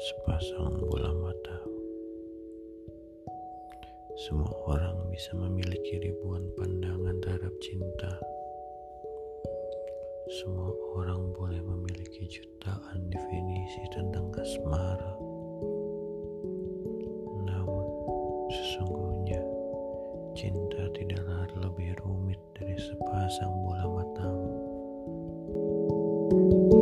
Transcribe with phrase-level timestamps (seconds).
[0.00, 1.60] sepasang bola mata.
[4.16, 8.08] Semua orang bisa memiliki ribuan pandangan terhadap cinta.
[10.40, 15.20] Semua orang boleh memiliki jutaan definisi tentang asmara.
[17.44, 17.84] Namun,
[18.56, 19.44] sesungguhnya
[20.32, 24.28] cinta tidaklah lebih rumit dari sepasang bola mata.
[26.30, 26.79] thank you